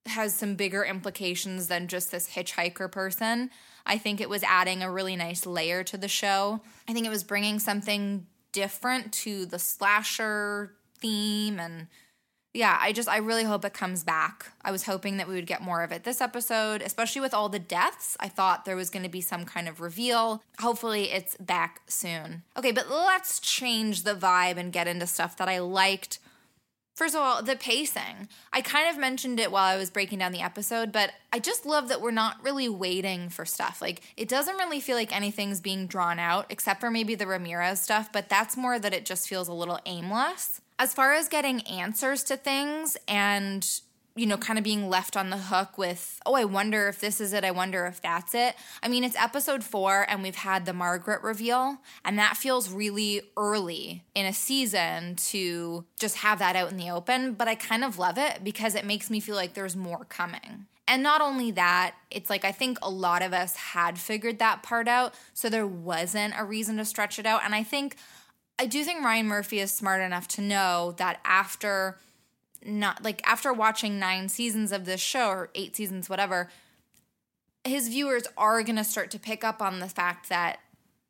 [0.06, 3.50] has some bigger implications than just this hitchhiker person.
[3.84, 6.60] I think it was adding a really nice layer to the show.
[6.88, 11.88] I think it was bringing something different to the slasher theme and
[12.56, 14.52] yeah, I just I really hope it comes back.
[14.62, 17.48] I was hoping that we would get more of it this episode, especially with all
[17.48, 18.16] the deaths.
[18.18, 20.42] I thought there was going to be some kind of reveal.
[20.58, 22.42] Hopefully it's back soon.
[22.56, 26.18] Okay, but let's change the vibe and get into stuff that I liked.
[26.94, 28.26] First of all, the pacing.
[28.54, 31.66] I kind of mentioned it while I was breaking down the episode, but I just
[31.66, 33.82] love that we're not really waiting for stuff.
[33.82, 37.82] Like, it doesn't really feel like anything's being drawn out, except for maybe the Ramirez
[37.82, 41.60] stuff, but that's more that it just feels a little aimless as far as getting
[41.62, 43.80] answers to things and
[44.16, 47.20] you know, kind of being left on the hook with, oh, I wonder if this
[47.20, 47.44] is it.
[47.44, 48.54] I wonder if that's it.
[48.82, 53.20] I mean, it's episode four and we've had the Margaret reveal, and that feels really
[53.36, 57.34] early in a season to just have that out in the open.
[57.34, 60.64] But I kind of love it because it makes me feel like there's more coming.
[60.88, 64.62] And not only that, it's like I think a lot of us had figured that
[64.62, 65.14] part out.
[65.34, 67.42] So there wasn't a reason to stretch it out.
[67.44, 67.96] And I think
[68.58, 71.98] I do think Ryan Murphy is smart enough to know that after
[72.64, 76.50] not like after watching nine seasons of this show or eight seasons, whatever,
[77.64, 80.58] his viewers are going to start to pick up on the fact that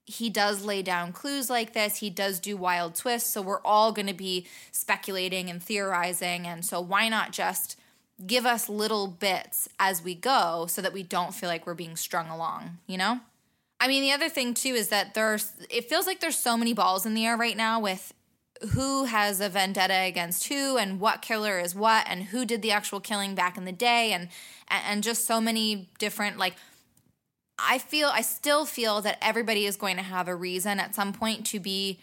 [0.04, 1.98] he does lay down clues like this.
[1.98, 3.32] He does do wild twists.
[3.32, 6.46] So we're all going to be speculating and theorizing.
[6.46, 7.78] And so why not just
[8.24, 11.96] give us little bits as we go so that we don't feel like we're being
[11.96, 13.20] strung along, you know?
[13.79, 16.73] I mean, the other thing too is that there's, it feels like there's so many
[16.73, 18.12] balls in the air right now with
[18.73, 22.73] who has a vendetta against who and what killer is what and who did the
[22.73, 24.29] actual killing back in the day and
[24.69, 26.55] and just so many different like
[27.59, 31.12] I feel I still feel that everybody is going to have a reason at some
[31.12, 32.01] point to be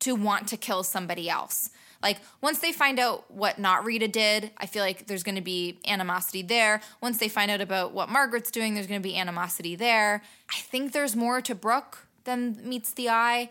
[0.00, 1.70] to want to kill somebody else.
[2.06, 5.40] Like once they find out what not Rita did, I feel like there's going to
[5.40, 6.80] be animosity there.
[7.00, 10.22] Once they find out about what Margaret's doing, there's going to be animosity there.
[10.48, 13.48] I think there's more to Brooke than meets the eye.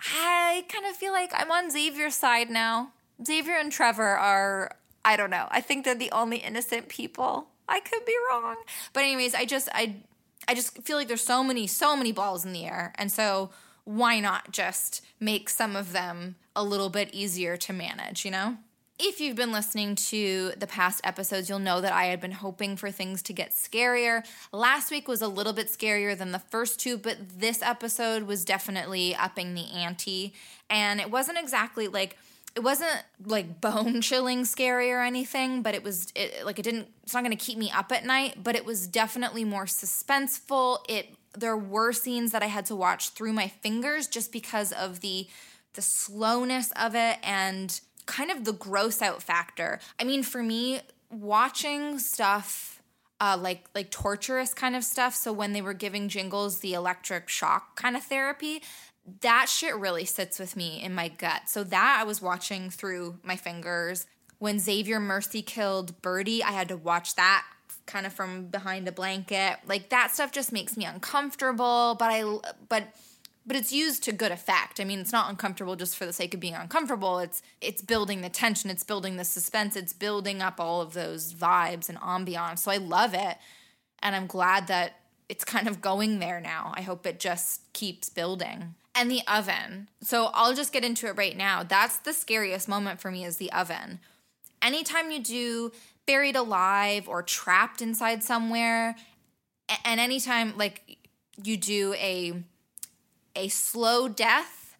[0.00, 2.92] I kind of feel like I'm on Xavier's side now.
[3.22, 5.46] Xavier and Trevor are I don't know.
[5.50, 7.48] I think they're the only innocent people.
[7.68, 8.56] I could be wrong.
[8.94, 9.96] But anyways, I just I
[10.48, 12.94] I just feel like there's so many so many balls in the air.
[12.94, 13.50] And so
[13.84, 18.56] why not just make some of them a little bit easier to manage, you know?
[18.98, 22.76] If you've been listening to the past episodes, you'll know that I had been hoping
[22.76, 24.26] for things to get scarier.
[24.50, 28.44] Last week was a little bit scarier than the first two, but this episode was
[28.44, 30.34] definitely upping the ante.
[30.68, 32.16] And it wasn't exactly like,
[32.56, 36.88] it wasn't like bone chilling scary or anything, but it was it, like it didn't,
[37.04, 40.78] it's not to keep me up at night, but it was definitely more suspenseful.
[40.88, 44.98] It, there were scenes that I had to watch through my fingers just because of
[45.02, 45.28] the,
[45.78, 49.78] the slowness of it and kind of the gross out factor.
[50.00, 52.82] I mean, for me, watching stuff
[53.20, 55.14] uh, like like torturous kind of stuff.
[55.14, 58.60] So when they were giving Jingles the electric shock kind of therapy,
[59.20, 61.42] that shit really sits with me in my gut.
[61.48, 64.04] So that I was watching through my fingers.
[64.40, 67.44] When Xavier Mercy killed Bertie, I had to watch that
[67.86, 69.58] kind of from behind a blanket.
[69.64, 72.24] Like that stuff just makes me uncomfortable, but I
[72.68, 72.88] but
[73.48, 74.78] but it's used to good effect.
[74.78, 77.18] I mean, it's not uncomfortable just for the sake of being uncomfortable.
[77.18, 81.32] It's it's building the tension, it's building the suspense, it's building up all of those
[81.32, 82.58] vibes and ambiance.
[82.60, 83.38] So I love it.
[84.00, 86.72] And I'm glad that it's kind of going there now.
[86.76, 88.74] I hope it just keeps building.
[88.94, 89.88] And the oven.
[90.02, 91.62] So I'll just get into it right now.
[91.62, 93.98] That's the scariest moment for me is the oven.
[94.60, 95.72] Anytime you do
[96.06, 98.96] buried alive or trapped inside somewhere,
[99.84, 100.98] and anytime like
[101.42, 102.42] you do a
[103.38, 104.76] a slow death,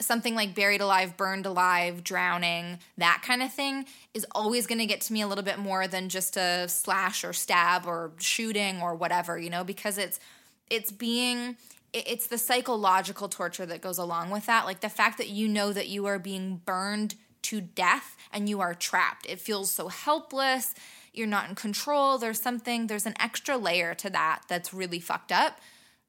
[0.00, 4.86] something like buried alive, burned alive, drowning, that kind of thing is always going to
[4.86, 8.80] get to me a little bit more than just a slash or stab or shooting
[8.80, 10.18] or whatever, you know, because it's
[10.70, 11.56] it's being
[11.92, 15.72] it's the psychological torture that goes along with that, like the fact that you know
[15.72, 19.26] that you are being burned to death and you are trapped.
[19.26, 20.74] It feels so helpless.
[21.14, 22.18] You're not in control.
[22.18, 25.58] There's something, there's an extra layer to that that's really fucked up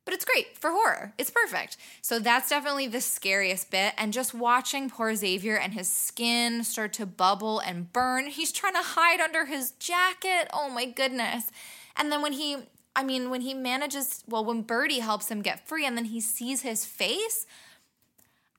[0.05, 1.13] but it's great for horror.
[1.17, 1.77] It's perfect.
[2.01, 3.93] So that's definitely the scariest bit.
[3.97, 8.27] And just watching poor Xavier and his skin start to bubble and burn.
[8.27, 10.49] He's trying to hide under his jacket.
[10.51, 11.51] Oh my goodness.
[11.95, 12.57] And then when he,
[12.95, 16.21] I mean, when he manages, well, when Bertie helps him get free and then he
[16.21, 17.45] sees his face,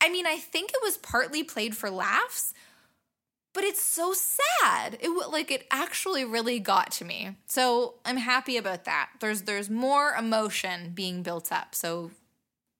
[0.01, 2.55] I mean, I think it was partly played for laughs,
[3.53, 4.99] but it's so sad.
[5.01, 7.37] It like it actually really got to me.
[7.47, 9.11] So I'm happy about that.
[9.21, 11.75] There's there's more emotion being built up.
[11.75, 12.11] So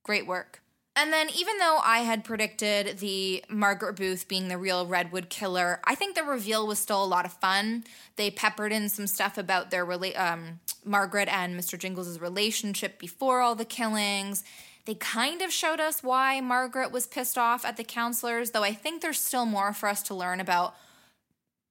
[0.03, 0.61] great work.
[0.97, 5.81] And then even though I had predicted the Margaret Booth being the real Redwood killer,
[5.85, 7.85] I think the reveal was still a lot of fun.
[8.17, 11.79] They peppered in some stuff about their um, Margaret and Mr.
[11.79, 14.43] Jingles' relationship before all the killings
[14.91, 18.73] they kind of showed us why Margaret was pissed off at the counselors, though I
[18.73, 20.75] think there's still more for us to learn about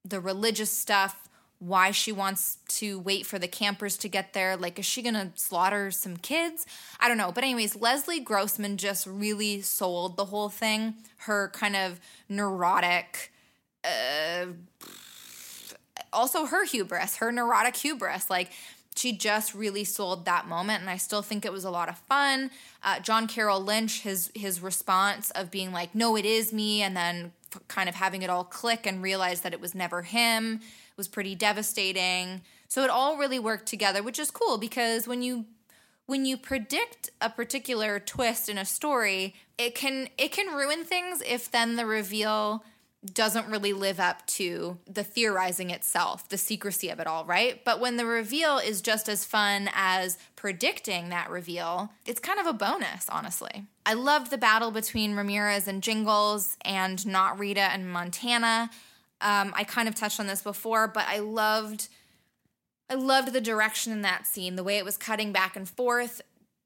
[0.06, 1.28] the religious stuff,
[1.58, 4.56] why she wants to wait for the campers to get there.
[4.56, 6.66] Like, is she gonna slaughter some kids?
[6.98, 7.34] I don't know.
[7.34, 10.94] But, anyways, Leslie Grossman just really sold the whole thing.
[11.18, 13.34] Her kind of neurotic,
[13.84, 14.46] uh,
[16.14, 18.30] also her hubris, her neurotic hubris.
[18.30, 18.52] Like,
[18.96, 21.98] she just really sold that moment and i still think it was a lot of
[21.98, 22.52] fun.
[22.84, 26.96] Uh, john carroll lynch his his response of being like no it is me and
[26.96, 30.60] then f- kind of having it all click and realize that it was never him
[31.00, 32.42] was pretty devastating.
[32.68, 35.46] So it all really worked together which is cool because when you
[36.06, 41.24] when you predict a particular twist in a story it can it can ruin things
[41.26, 42.64] if then the reveal
[43.14, 47.64] doesn't really live up to the theorizing itself, the secrecy of it all, right?
[47.64, 52.46] But when the reveal is just as fun as predicting that reveal, it's kind of
[52.46, 53.66] a bonus, honestly.
[53.86, 58.70] I loved the battle between Ramirez and Jingles and not Rita and Montana.
[59.22, 61.88] Um, I kind of touched on this before, but I loved.
[62.92, 66.22] I loved the direction in that scene, the way it was cutting back and forth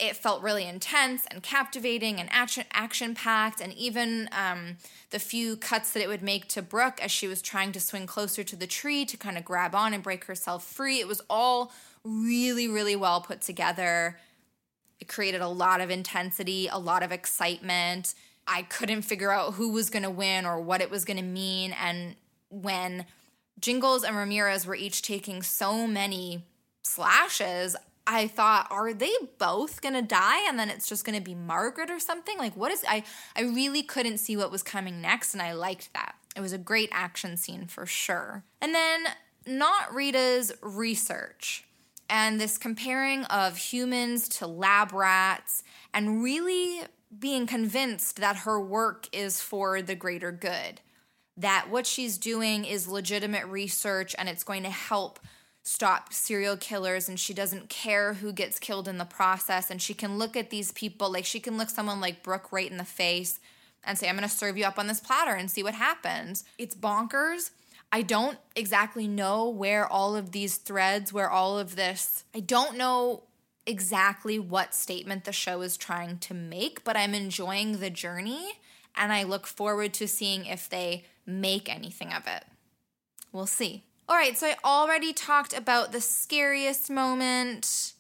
[0.08, 4.78] it felt really intense and captivating and action action packed and even um,
[5.10, 8.06] the few cuts that it would make to brooke as she was trying to swing
[8.06, 11.22] closer to the tree to kind of grab on and break herself free it was
[11.30, 11.72] all
[12.04, 14.20] really really well put together.
[15.00, 18.14] It created a lot of intensity a lot of excitement.
[18.46, 21.24] I couldn't figure out who was going to win or what it was going to
[21.24, 22.16] mean and
[22.50, 23.06] when
[23.60, 26.44] jingles and ramirez were each taking so many
[26.84, 31.90] slashes I thought, are they both gonna die and then it's just gonna be Margaret
[31.90, 32.38] or something?
[32.38, 33.04] Like, what is I
[33.36, 36.16] I really couldn't see what was coming next, and I liked that.
[36.36, 38.44] It was a great action scene for sure.
[38.62, 39.06] And then
[39.46, 41.66] not Rita's research
[42.10, 46.82] and this comparing of humans to lab rats and really
[47.18, 50.82] being convinced that her work is for the greater good.
[51.36, 55.20] that what she's doing is legitimate research and it's going to help
[55.64, 59.94] stop serial killers and she doesn't care who gets killed in the process and she
[59.94, 62.84] can look at these people like she can look someone like Brooke right in the
[62.84, 63.40] face
[63.84, 66.44] and say I'm going to serve you up on this platter and see what happens.
[66.58, 67.52] It's bonkers.
[67.94, 72.78] I don't exactly know where all of these threads, where all of this, I don't
[72.78, 73.24] know
[73.66, 78.54] exactly what statement the show is trying to make, but I'm enjoying the journey
[78.96, 82.44] and I look forward to seeing if they make anything of it.
[83.32, 83.84] We'll see.
[84.10, 87.94] All right, so I already talked about the scariest moment.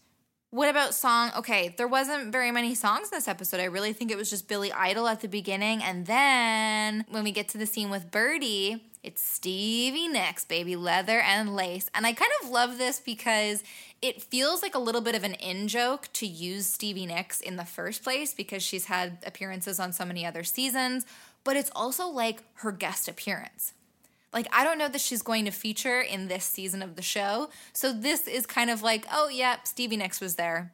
[0.50, 1.32] What about song?
[1.38, 3.62] Okay, there wasn't very many songs in this episode.
[3.62, 5.82] I really think it was just Billy Idol at the beginning.
[5.82, 11.22] And then when we get to the scene with Bertie, it's Stevie Nicks, baby, leather
[11.22, 11.90] and lace.
[11.96, 13.64] And I kind of love this because
[14.02, 17.56] it feels like a little bit of an in joke to use Stevie Nicks in
[17.56, 21.06] the first place because she's had appearances on so many other seasons,
[21.46, 23.74] but it's also like her guest appearance.
[24.34, 27.50] Like, I don't know that she's going to feature in this season of the show.
[27.72, 30.74] So, this is kind of like, oh, yeah, Stevie Nicks was there.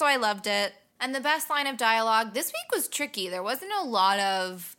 [0.00, 0.72] So I loved it.
[0.98, 3.28] And the best line of dialogue this week was tricky.
[3.28, 4.74] There wasn't a lot of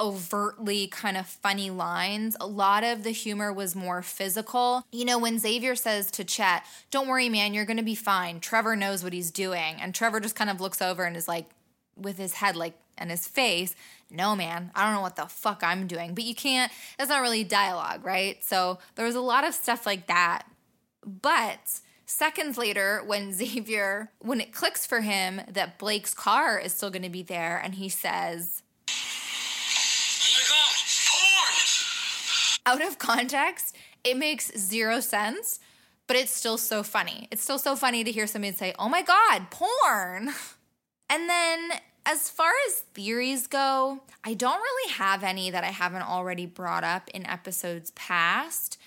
[0.00, 2.36] overtly kind of funny lines.
[2.40, 4.84] A lot of the humor was more physical.
[4.90, 8.40] You know, when Xavier says to Chet, Don't worry, man, you're going to be fine.
[8.40, 9.76] Trevor knows what he's doing.
[9.80, 11.48] And Trevor just kind of looks over and is like,
[11.96, 13.76] with his head like and his face,
[14.10, 16.12] no man, I don't know what the fuck I'm doing.
[16.12, 18.42] But you can't, that's not really dialogue, right?
[18.42, 20.42] So there was a lot of stuff like that.
[21.06, 21.80] But
[22.10, 27.04] Seconds later, when Xavier, when it clicks for him that Blake's car is still going
[27.04, 28.92] to be there, and he says, Oh
[30.34, 30.74] my god,
[32.66, 32.82] porn!
[32.82, 35.60] out of context, it makes zero sense,
[36.08, 37.28] but it's still so funny.
[37.30, 40.34] It's still so funny to hear somebody say, oh my God, porn.
[41.12, 41.72] And then
[42.06, 46.84] as far as theories go, I don't really have any that I haven't already brought
[46.84, 48.78] up in episodes past.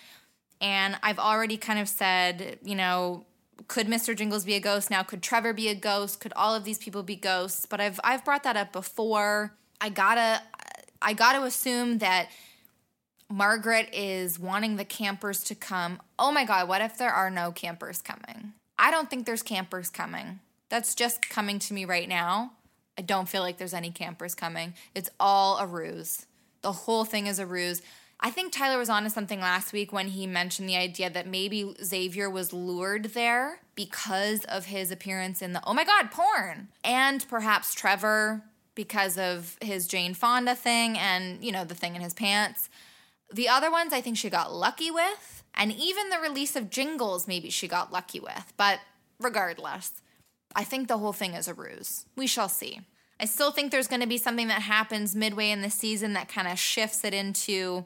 [0.63, 3.25] And I've already kind of said, you know,
[3.67, 4.15] could Mr.
[4.15, 5.03] Jingles be a ghost now?
[5.03, 6.21] Could Trevor be a ghost?
[6.21, 7.65] Could all of these people be ghosts?
[7.65, 9.53] But I've I've brought that up before.
[9.81, 10.41] I gotta
[11.01, 12.29] I gotta assume that
[13.29, 15.99] Margaret is wanting the campers to come.
[16.17, 18.53] Oh my god, what if there are no campers coming?
[18.79, 20.39] I don't think there's campers coming.
[20.69, 22.53] That's just coming to me right now.
[22.97, 24.75] I don't feel like there's any campers coming.
[24.95, 26.25] It's all a ruse.
[26.61, 27.81] The whole thing is a ruse.
[28.19, 31.27] I think Tyler was on to something last week when he mentioned the idea that
[31.27, 36.69] maybe Xavier was lured there because of his appearance in the oh my god porn,
[36.83, 38.43] and perhaps Trevor
[38.75, 42.69] because of his Jane Fonda thing and you know the thing in his pants.
[43.33, 47.27] The other ones I think she got lucky with, and even the release of Jingles
[47.27, 48.53] maybe she got lucky with.
[48.57, 48.79] But
[49.19, 49.91] regardless,
[50.55, 52.05] I think the whole thing is a ruse.
[52.15, 52.81] We shall see.
[53.19, 56.29] I still think there's going to be something that happens midway in the season that
[56.29, 57.85] kind of shifts it into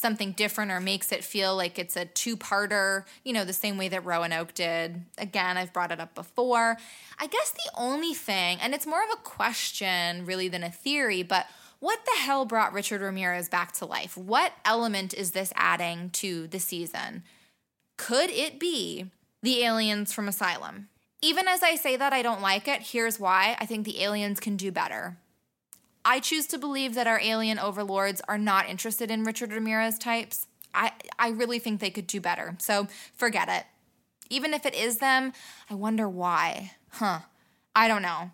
[0.00, 3.88] something different or makes it feel like it's a two-parter, you know, the same way
[3.88, 5.04] that Roanoke did.
[5.18, 6.76] Again, I've brought it up before.
[7.18, 11.22] I guess the only thing, and it's more of a question really than a theory,
[11.22, 11.46] but
[11.78, 14.16] what the hell brought Richard Ramirez back to life?
[14.16, 17.22] What element is this adding to the season?
[17.96, 19.10] Could it be
[19.42, 20.88] the aliens from Asylum?
[21.22, 23.56] Even as I say that I don't like it, here's why.
[23.58, 25.16] I think the aliens can do better.
[26.04, 30.46] I choose to believe that our alien overlords are not interested in Richard Ramirez types.
[30.74, 32.56] I, I really think they could do better.
[32.58, 33.64] So forget it.
[34.30, 35.32] Even if it is them,
[35.68, 36.72] I wonder why.
[36.92, 37.20] Huh.
[37.74, 38.30] I don't know.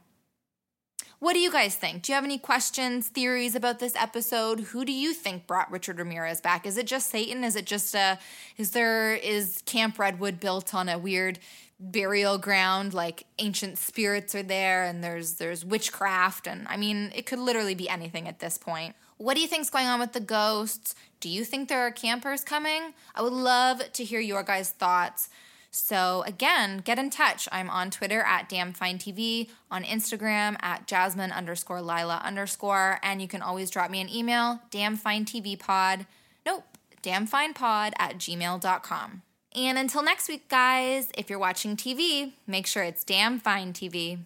[1.18, 2.02] What do you guys think?
[2.02, 4.60] Do you have any questions, theories about this episode?
[4.60, 6.66] Who do you think brought Richard Ramirez back?
[6.66, 7.42] Is it just Satan?
[7.42, 8.18] Is it just a
[8.58, 11.38] is there is Camp Redwood built on a weird
[11.78, 17.26] burial ground like ancient spirits are there and there's there's witchcraft and I mean it
[17.26, 18.94] could literally be anything at this point.
[19.18, 20.94] What do you think's going on with the ghosts?
[21.20, 22.94] Do you think there are campers coming?
[23.14, 25.28] I would love to hear your guys' thoughts.
[25.70, 27.48] So again, get in touch.
[27.52, 33.42] I'm on Twitter at DamnFineTV, on Instagram at Jasmine underscore Lila underscore, and you can
[33.42, 36.06] always drop me an email, damnfinetvpod,
[36.46, 36.64] nope,
[37.02, 39.22] damnfinepod at gmail.com.
[39.56, 44.18] And until next week, guys, if you're watching TV, make sure it's damn fine TV.